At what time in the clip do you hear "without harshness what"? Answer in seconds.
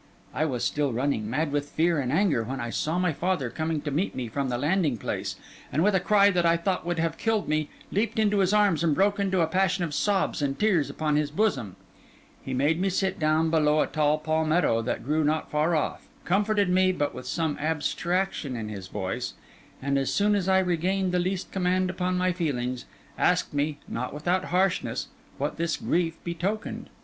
24.15-25.57